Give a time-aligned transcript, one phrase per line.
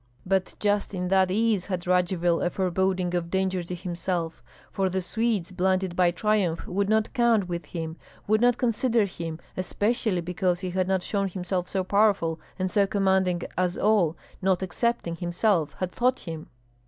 [0.25, 4.99] But just in that ease had Radzivill a foreboding of danger to himself; for the
[4.99, 10.61] Swedes, blinded by triumph, would not count with him, would not consider him, especially because
[10.61, 15.73] he had not shown himself so powerful and so commanding as all, not excepting himself,
[15.73, 16.47] had thought him.